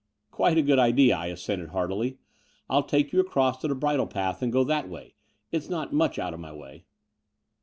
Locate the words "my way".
6.39-6.85